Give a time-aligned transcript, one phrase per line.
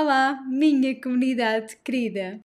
[0.00, 2.38] Olá, minha comunidade querida!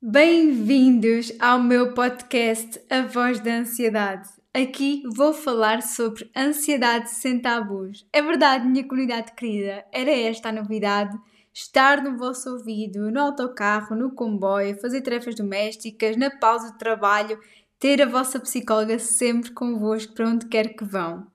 [0.00, 4.28] Bem-vindos ao meu podcast A Voz da Ansiedade.
[4.54, 8.06] Aqui vou falar sobre ansiedade sem tabus.
[8.12, 11.18] É verdade, minha comunidade querida, era esta a novidade.
[11.54, 17.38] Estar no vosso ouvido, no autocarro, no comboio, fazer tarefas domésticas, na pausa de trabalho,
[17.78, 21.26] ter a vossa psicóloga sempre convosco para onde quer que vão.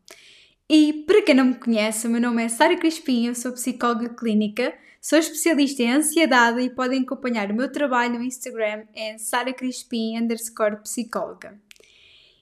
[0.69, 4.09] E para quem não me conhece, o meu nome é Sara Crispim, eu sou psicóloga
[4.09, 9.53] clínica, sou especialista em ansiedade e podem acompanhar o meu trabalho no Instagram em Sara
[9.53, 11.57] Crispim underscore psicóloga.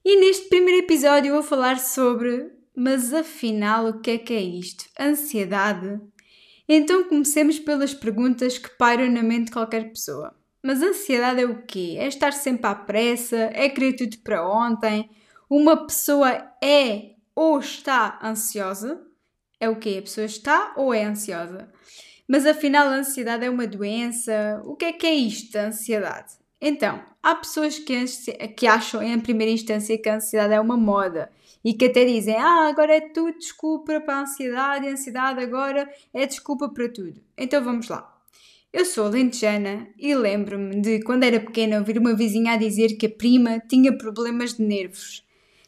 [0.04, 4.42] E neste primeiro episódio eu vou falar sobre mas afinal o que é que é
[4.42, 4.86] isto?
[5.00, 6.00] Ansiedade?
[6.68, 10.36] Então comecemos pelas perguntas que pairam na mente de qualquer pessoa.
[10.62, 11.96] Mas ansiedade é o quê?
[11.98, 13.38] É estar sempre à pressa?
[13.54, 15.10] É querer tudo para ontem?
[15.50, 16.30] Uma pessoa
[16.62, 19.02] é ou está ansiosa?
[19.60, 19.98] É o quê?
[20.00, 21.72] A pessoa está ou é ansiosa?
[22.28, 24.62] Mas afinal a ansiedade é uma doença?
[24.66, 26.34] O que é que é isto da ansiedade?
[26.60, 31.30] Então, há pessoas que, acham em primeira instância que a ansiedade é uma moda
[31.64, 35.88] e que até dizem: Ah, agora é tudo desculpa para a ansiedade, a ansiedade agora
[36.14, 37.22] é desculpa para tudo.
[37.38, 38.14] Então vamos lá.
[38.74, 43.06] Eu sou lentejana e lembro-me de quando era pequena ouvir uma vizinha a dizer que
[43.06, 45.24] a prima tinha problemas de nervos.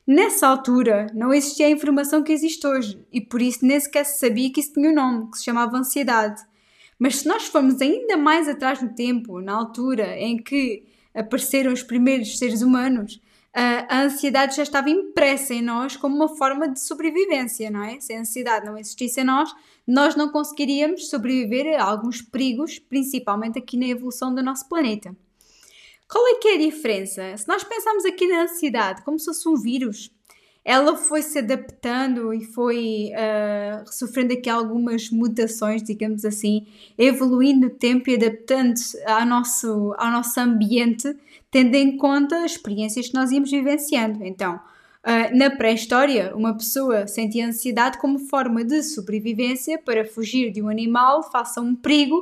[0.06, 4.20] Nessa altura não existia a informação que existe hoje e por isso nem sequer se
[4.20, 6.42] sabia que isso tinha um nome, que se chamava ansiedade.
[7.00, 10.84] Mas se nós formos ainda mais atrás no tempo, na altura em que
[11.16, 13.22] apareceram os primeiros seres humanos,
[13.54, 18.00] a ansiedade já estava impressa em nós como uma forma de sobrevivência, não é?
[18.00, 19.52] Se a ansiedade não existisse em nós,
[19.88, 25.16] nós não conseguiríamos sobreviver a alguns perigos, principalmente aqui na evolução do nosso planeta.
[26.08, 27.38] Qual é que é a diferença?
[27.38, 30.12] Se nós pensarmos aqui na ansiedade como se fosse um vírus,
[30.70, 37.70] ela foi se adaptando e foi uh, sofrendo aqui algumas mutações, digamos assim, evoluindo o
[37.72, 41.12] tempo e adaptando-se ao nosso, ao nosso ambiente,
[41.50, 44.24] tendo em conta as experiências que nós íamos vivenciando.
[44.24, 50.62] Então, uh, na pré-história, uma pessoa sentia ansiedade como forma de sobrevivência para fugir de
[50.62, 52.16] um animal face a um perigo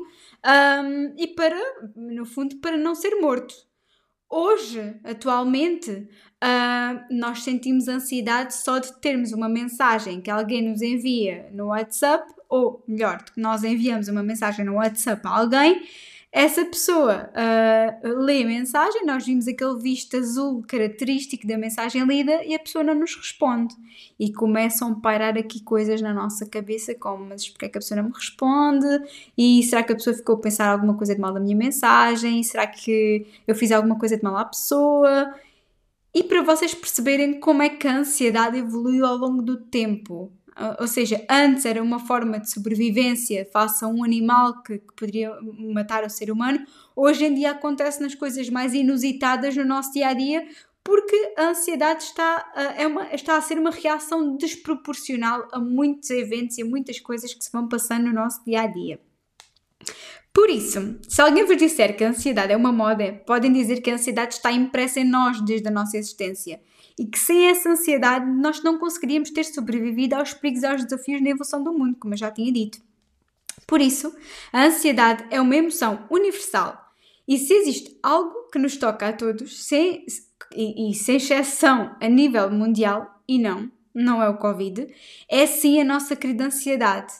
[0.46, 1.60] um, e para,
[1.98, 3.67] no fundo, para não ser morto.
[4.30, 11.50] Hoje, atualmente, uh, nós sentimos ansiedade só de termos uma mensagem que alguém nos envia
[11.54, 15.82] no WhatsApp, ou melhor, que nós enviamos uma mensagem no WhatsApp a alguém
[16.38, 22.46] essa pessoa uh, lê a mensagem, nós vimos aquele visto azul característico da mensagem lida
[22.46, 23.74] e a pessoa não nos responde.
[24.20, 27.82] E começam a pairar aqui coisas na nossa cabeça, como: mas porquê é que a
[27.82, 28.86] pessoa não me responde?
[29.36, 32.44] E será que a pessoa ficou a pensar alguma coisa de mal da minha mensagem?
[32.44, 35.34] Será que eu fiz alguma coisa de mal à pessoa?
[36.14, 40.32] E para vocês perceberem como é que a ansiedade evoluiu ao longo do tempo.
[40.80, 45.32] Ou seja, antes era uma forma de sobrevivência face a um animal que, que, poderia
[45.74, 50.08] matar o ser humano, hoje em dia acontece nas coisas mais inusitadas no nosso dia
[50.08, 50.48] a dia,
[50.84, 56.58] porque a ansiedade está, é uma, está a ser uma reação desproporcional a muitos eventos
[56.58, 59.00] e a muitas coisas que se vão passando no nosso dia a dia.
[60.38, 63.90] Por isso, se alguém vos disser que a ansiedade é uma moda, podem dizer que
[63.90, 66.62] a ansiedade está impressa em nós desde a nossa existência
[66.96, 71.24] e que sem essa ansiedade nós não conseguiríamos ter sobrevivido aos perigos e aos desafios
[71.24, 72.78] na evolução do mundo, como eu já tinha dito.
[73.66, 74.16] Por isso,
[74.54, 76.86] a ansiedade é uma emoção universal
[77.28, 80.06] e se existe algo que nos toca a todos, sem,
[80.56, 84.88] e, e sem exceção a nível mundial, e não, não é o Covid,
[85.28, 87.12] é sim a nossa querida ansiedade.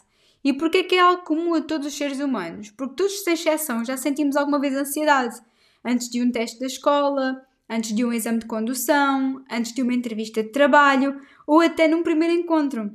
[0.44, 2.70] E porquê que é algo comum a todos os seres humanos?
[2.70, 5.36] Porque todos, sem exceção, já sentimos alguma vez ansiedade.
[5.84, 9.94] Antes de um teste da escola, antes de um exame de condução, antes de uma
[9.94, 12.90] entrevista de trabalho ou até num primeiro encontro.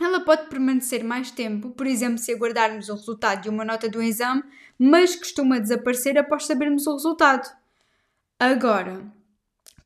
[0.00, 4.00] Ela pode permanecer mais tempo, por exemplo, se aguardarmos o resultado de uma nota do
[4.00, 4.44] exame,
[4.78, 7.50] mas costuma desaparecer após sabermos o resultado.
[8.38, 9.04] Agora,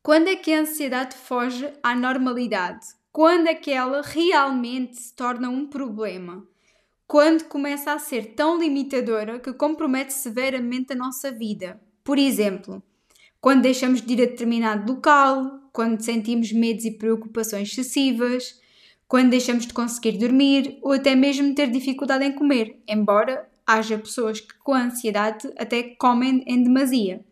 [0.03, 2.85] quando é que a ansiedade foge à normalidade?
[3.11, 6.47] Quando é que ela realmente se torna um problema?
[7.13, 11.79] Quando começa a ser tão limitadora que compromete severamente a nossa vida.
[12.03, 12.81] Por exemplo,
[13.39, 18.59] quando deixamos de ir a determinado local, quando sentimos medos e preocupações excessivas,
[19.07, 24.39] quando deixamos de conseguir dormir ou até mesmo ter dificuldade em comer, embora haja pessoas
[24.39, 27.23] que com ansiedade até comem em demasia.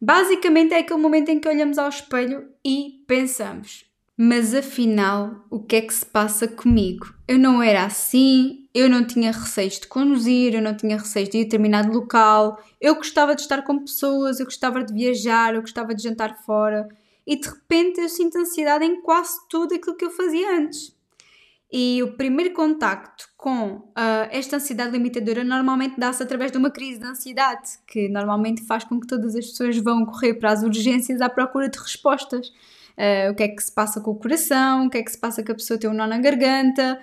[0.00, 3.84] Basicamente é aquele momento em que olhamos ao espelho e pensamos:
[4.20, 7.14] mas afinal, o que é que se passa comigo?
[7.28, 11.42] Eu não era assim, eu não tinha receios de conduzir, eu não tinha receios de
[11.42, 16.02] determinado local, eu gostava de estar com pessoas, eu gostava de viajar, eu gostava de
[16.04, 16.88] jantar fora
[17.26, 20.96] e de repente eu sinto ansiedade em quase tudo aquilo que eu fazia antes.
[21.70, 27.00] E o primeiro contacto com uh, esta ansiedade limitadora normalmente dá-se através de uma crise
[27.00, 31.20] de ansiedade, que normalmente faz com que todas as pessoas vão correr para as urgências
[31.20, 32.48] à procura de respostas.
[32.96, 35.18] Uh, o que é que se passa com o coração, o que é que se
[35.18, 36.98] passa com a pessoa tem um nó na garganta.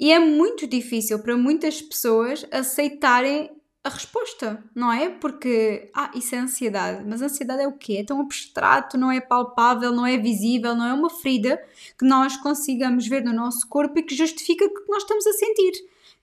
[0.00, 3.50] E é muito difícil para muitas pessoas aceitarem
[3.84, 5.10] a resposta, não é?
[5.10, 7.04] Porque, ah, isso é ansiedade.
[7.06, 7.98] Mas ansiedade é o quê?
[7.98, 11.62] É tão abstrato, não é palpável, não é visível, não é uma ferida
[11.98, 15.32] que nós consigamos ver no nosso corpo e que justifica o que nós estamos a
[15.34, 15.72] sentir,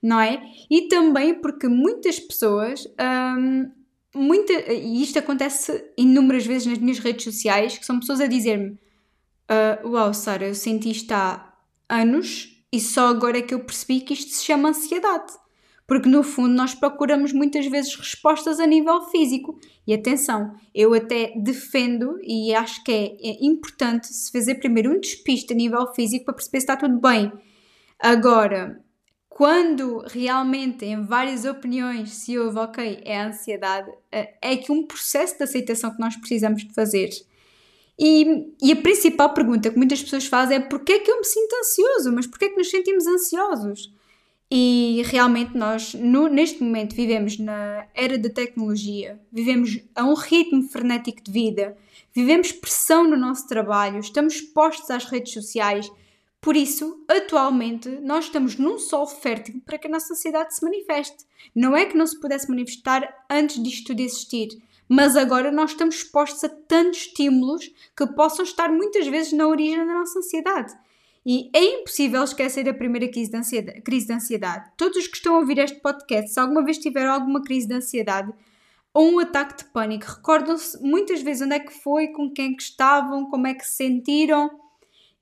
[0.02, 0.42] não é?
[0.68, 2.84] E também porque muitas pessoas,
[3.38, 3.70] hum,
[4.12, 8.70] muita, e isto acontece inúmeras vezes nas minhas redes sociais, que são pessoas a dizer-me:
[8.70, 11.52] uh, Uau, Sara, eu senti isto há
[11.88, 15.32] anos e só agora é que eu percebi que isto se chama ansiedade
[15.88, 19.58] porque no fundo nós procuramos muitas vezes respostas a nível físico.
[19.86, 25.00] E atenção, eu até defendo e acho que é, é importante se fazer primeiro um
[25.00, 27.32] despiste a nível físico para perceber se está tudo bem.
[27.98, 28.84] Agora,
[29.30, 34.86] quando realmente em várias opiniões se houve, ok, é a ansiedade, é, é que um
[34.86, 37.08] processo de aceitação que nós precisamos de fazer.
[37.98, 41.24] E, e, a principal pergunta que muitas pessoas fazem é porquê é que eu me
[41.24, 42.12] sinto ansioso?
[42.12, 43.92] Mas porquê é que nos sentimos ansiosos?
[44.50, 50.62] E realmente nós, no, neste momento, vivemos na era da tecnologia, vivemos a um ritmo
[50.62, 51.76] frenético de vida,
[52.14, 55.90] vivemos pressão no nosso trabalho, estamos expostos às redes sociais.
[56.40, 61.26] Por isso, atualmente, nós estamos num solo fértil para que a nossa sociedade se manifeste.
[61.54, 64.48] Não é que não se pudesse manifestar antes disto tudo existir,
[64.88, 69.78] mas agora nós estamos expostos a tantos estímulos que possam estar muitas vezes na origem
[69.78, 70.74] da nossa ansiedade.
[71.26, 74.70] E é impossível esquecer a primeira crise de, ansiedade, crise de ansiedade.
[74.78, 77.74] Todos os que estão a ouvir este podcast, se alguma vez tiveram alguma crise de
[77.74, 78.32] ansiedade
[78.94, 82.56] ou um ataque de pânico, recordam-se muitas vezes onde é que foi, com quem é
[82.56, 84.50] que estavam, como é que se sentiram.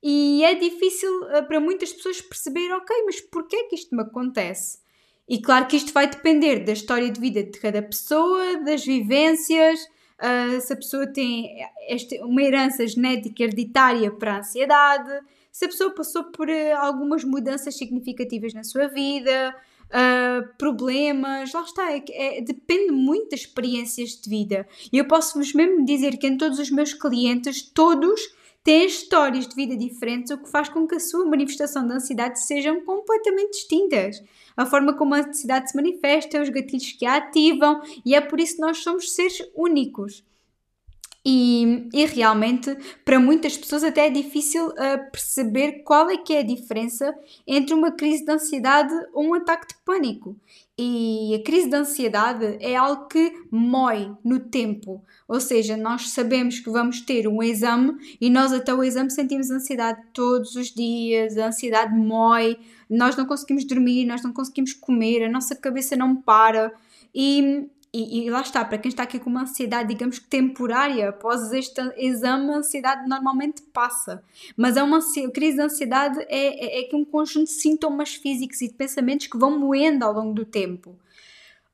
[0.00, 4.02] E é difícil uh, para muitas pessoas perceber, ok, mas porquê é que isto me
[4.02, 4.78] acontece?
[5.28, 9.80] E claro que isto vai depender da história de vida de cada pessoa, das vivências,
[10.20, 11.48] uh, se a pessoa tem
[11.88, 15.10] este, uma herança genética hereditária para a ansiedade,
[15.50, 19.54] se a pessoa passou por uh, algumas mudanças significativas na sua vida,
[19.86, 24.66] uh, problemas, lá está, é, é, depende muito das experiências de vida.
[24.92, 28.20] E eu posso-vos mesmo dizer que em todos os meus clientes, todos
[28.66, 32.44] têm histórias de vida diferentes, o que faz com que a sua manifestação de ansiedade
[32.44, 34.20] sejam completamente distintas.
[34.56, 38.40] A forma como a ansiedade se manifesta, os gatilhos que a ativam, e é por
[38.40, 40.24] isso que nós somos seres únicos.
[41.28, 42.72] E, e, realmente
[43.04, 47.12] para muitas pessoas até é difícil uh, perceber qual é que é a diferença
[47.44, 50.36] entre uma crise de ansiedade ou um ataque de pânico.
[50.78, 56.60] E a crise de ansiedade é algo que mói no tempo, ou seja, nós sabemos
[56.60, 61.36] que vamos ter um exame e nós até o exame sentimos ansiedade todos os dias,
[61.38, 62.56] a ansiedade mói,
[62.88, 66.72] nós não conseguimos dormir, nós não conseguimos comer, a nossa cabeça não para.
[67.12, 67.66] E
[67.96, 71.52] e, e, lá está, para quem está aqui com uma ansiedade, digamos que temporária, após
[71.52, 74.22] este exame, a ansiedade normalmente passa.
[74.56, 75.00] Mas é uma
[75.32, 79.38] crise de ansiedade é, é, é um conjunto de sintomas físicos e de pensamentos que
[79.38, 80.94] vão moendo ao longo do tempo.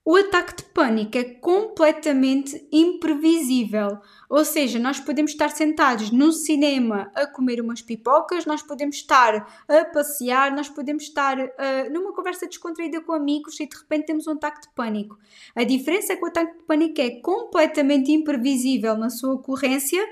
[0.04, 4.00] O ataque de pânico é completamente imprevisível.
[4.28, 9.64] Ou seja, nós podemos estar sentados num cinema a comer umas pipocas, nós podemos estar
[9.68, 14.26] a passear, nós podemos estar uh, numa conversa descontraída com amigos e de repente temos
[14.26, 15.16] um ataque de pânico.
[15.54, 20.04] A diferença é que o ataque de pânico é completamente imprevisível na sua ocorrência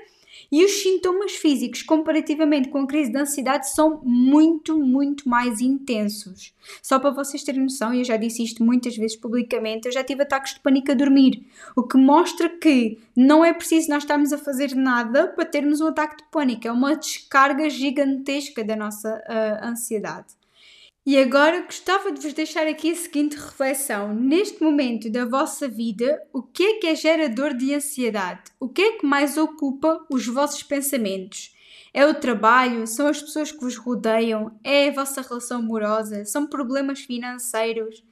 [0.51, 6.53] e os sintomas físicos, comparativamente com a crise de ansiedade, são muito, muito mais intensos.
[6.81, 10.03] Só para vocês terem noção, e eu já disse isto muitas vezes publicamente, eu já
[10.03, 11.45] tive ataques de pânico a dormir,
[11.75, 15.87] o que mostra que não é preciso nós estarmos a fazer nada para termos um
[15.87, 20.40] ataque de pânico, é uma descarga gigantesca da nossa uh, ansiedade.
[21.03, 24.13] E agora gostava de vos deixar aqui a seguinte reflexão.
[24.13, 28.51] Neste momento da vossa vida, o que é que é gerador de ansiedade?
[28.59, 31.55] O que é que mais ocupa os vossos pensamentos?
[31.91, 32.85] É o trabalho?
[32.85, 34.59] São as pessoas que vos rodeiam?
[34.63, 36.23] É a vossa relação amorosa?
[36.23, 38.03] São problemas financeiros?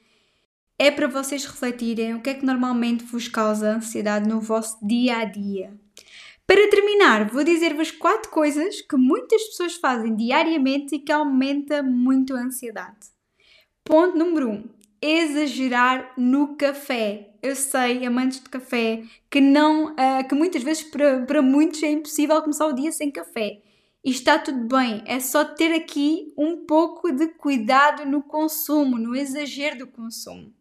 [0.79, 5.17] É para vocês refletirem o que é que normalmente vos causa ansiedade no vosso dia
[5.17, 5.79] a dia.
[6.49, 12.35] Para terminar, vou dizer-vos quatro coisas que muitas pessoas fazem diariamente e que aumenta muito
[12.35, 13.05] a ansiedade.
[13.83, 14.53] Ponto número 1.
[14.53, 14.63] Um,
[14.99, 17.35] exagerar no café.
[17.43, 21.91] Eu sei, amantes de café, que não, uh, que muitas vezes para, para muitos é
[21.91, 23.61] impossível começar o dia sem café.
[24.03, 25.03] e está tudo bem.
[25.05, 30.51] É só ter aqui um pouco de cuidado no consumo, no exagero do consumo,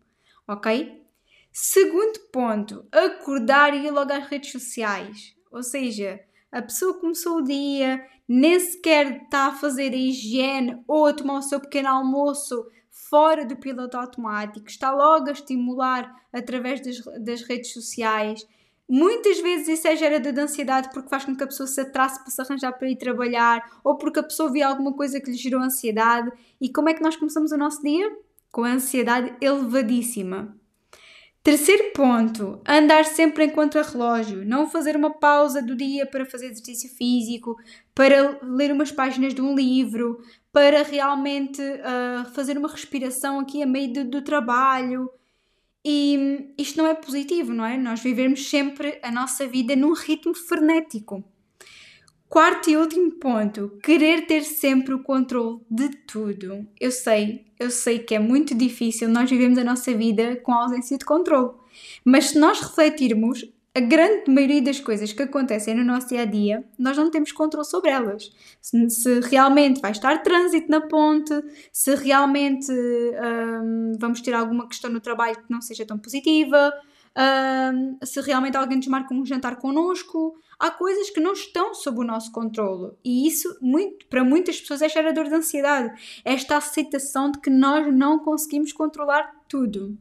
[0.46, 1.02] ok?
[1.50, 5.37] Segundo ponto, acordar e ir logo às redes sociais.
[5.50, 11.06] Ou seja, a pessoa começou o dia, nem sequer está a fazer a higiene ou
[11.06, 16.80] a tomar o seu pequeno almoço fora do piloto automático, está logo a estimular através
[16.80, 18.46] das, das redes sociais.
[18.88, 22.20] Muitas vezes isso é gerador de ansiedade porque faz com que a pessoa se atrasse
[22.20, 25.36] para se arranjar para ir trabalhar ou porque a pessoa vê alguma coisa que lhe
[25.36, 26.32] gerou ansiedade.
[26.58, 28.10] E como é que nós começamos o nosso dia?
[28.50, 30.56] Com a ansiedade elevadíssima.
[31.48, 36.90] Terceiro ponto, andar sempre em contra-relógio, não fazer uma pausa do dia para fazer exercício
[36.90, 37.56] físico,
[37.94, 43.66] para ler umas páginas de um livro, para realmente uh, fazer uma respiração aqui a
[43.66, 45.10] meio do, do trabalho.
[45.82, 47.78] E isto não é positivo, não é?
[47.78, 51.24] Nós vivemos sempre a nossa vida num ritmo frenético.
[52.28, 56.66] Quarto e último ponto, querer ter sempre o controle de tudo.
[56.78, 60.64] Eu sei, eu sei que é muito difícil nós vivemos a nossa vida com a
[60.64, 61.52] ausência de controle.
[62.04, 66.24] Mas se nós refletirmos, a grande maioria das coisas que acontecem no nosso dia a
[66.24, 68.30] dia, nós não temos controle sobre elas.
[68.60, 71.32] Se, se realmente vai estar trânsito na ponte,
[71.72, 76.72] se realmente hum, vamos ter alguma questão no trabalho que não seja tão positiva,
[77.72, 82.04] hum, se realmente alguém desmarca um jantar connosco, há coisas que não estão sob o
[82.04, 86.20] nosso controle e isso muito, para muitas pessoas é gerador de ansiedade.
[86.24, 89.96] Esta aceitação de que nós não conseguimos controlar tudo.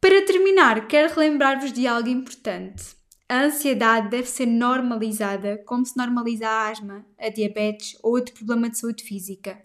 [0.00, 2.96] Para terminar, quero relembrar-vos de algo importante.
[3.28, 8.70] A ansiedade deve ser normalizada como se normaliza a asma, a diabetes ou outro problema
[8.70, 9.60] de saúde física.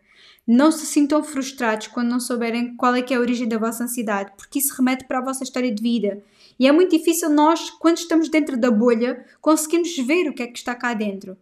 [0.45, 3.85] Não se sintam frustrados quando não souberem qual é que é a origem da vossa
[3.85, 6.21] ansiedade, porque isso remete para a vossa história de vida.
[6.59, 10.47] E é muito difícil nós, quando estamos dentro da bolha, conseguirmos ver o que é
[10.47, 11.37] que está cá dentro.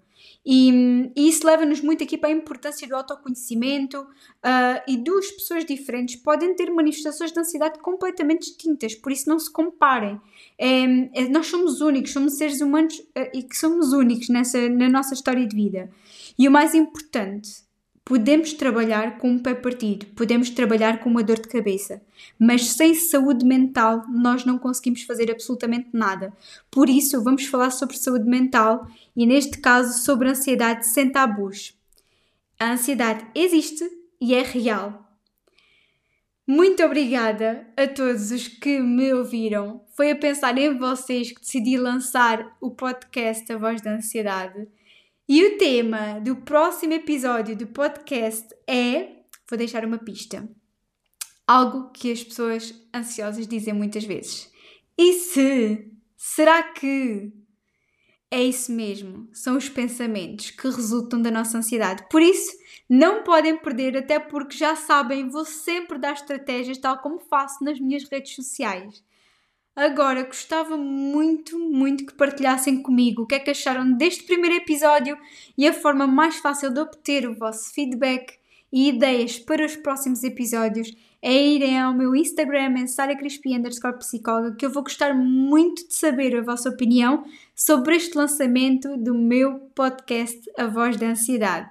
[0.45, 5.63] E, e isso leva-nos muito aqui para a importância do autoconhecimento uh, e duas pessoas
[5.63, 10.19] diferentes podem ter manifestações de ansiedade completamente distintas, por isso não se comparem.
[10.57, 14.89] É, é, nós somos únicos, somos seres humanos uh, e que somos únicos nessa, na
[14.89, 15.91] nossa história de vida.
[16.37, 17.63] E o mais importante,
[18.03, 22.01] Podemos trabalhar com um pé partido, podemos trabalhar com uma dor de cabeça,
[22.37, 26.33] mas sem saúde mental nós não conseguimos fazer absolutamente nada.
[26.69, 31.73] Por isso, vamos falar sobre saúde mental e, neste caso, sobre ansiedade sem tabus.
[32.59, 33.87] A ansiedade existe
[34.19, 35.07] e é real.
[36.45, 39.85] Muito obrigada a todos os que me ouviram.
[39.95, 44.67] Foi a pensar em vocês que decidi lançar o podcast A Voz da Ansiedade.
[45.33, 49.21] E o tema do próximo episódio do podcast é.
[49.49, 50.45] Vou deixar uma pista.
[51.47, 54.51] Algo que as pessoas ansiosas dizem muitas vezes.
[54.97, 55.89] E se?
[56.17, 57.31] Será que?
[58.29, 62.05] É isso mesmo, são os pensamentos que resultam da nossa ansiedade.
[62.11, 62.51] Por isso,
[62.89, 67.79] não podem perder, até porque já sabem, vou sempre dar estratégias tal como faço nas
[67.79, 69.01] minhas redes sociais.
[69.75, 75.17] Agora, gostava muito, muito que partilhassem comigo o que é que acharam deste primeiro episódio
[75.57, 78.33] e a forma mais fácil de obter o vosso feedback
[78.71, 82.87] e ideias para os próximos episódios é irem ao meu Instagram em
[83.97, 87.23] psicóloga que eu vou gostar muito de saber a vossa opinião
[87.55, 91.69] sobre este lançamento do meu podcast A Voz da Ansiedade.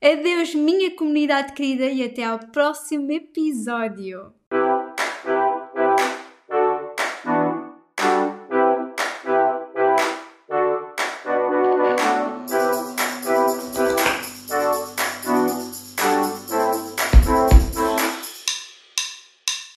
[0.00, 4.32] Adeus, minha comunidade querida, e até ao próximo episódio!